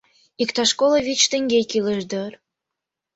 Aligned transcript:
Иктаж 0.41 0.71
коло 0.79 0.97
вич 1.05 1.21
теҥге 1.31 1.59
кӱлеш 1.71 2.01
дыр... 2.11 2.31